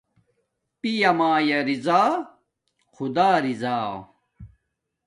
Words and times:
پیامایا 0.81 1.59
رضا 1.69 2.01
خدا 2.93 3.29
راضا 3.43 3.77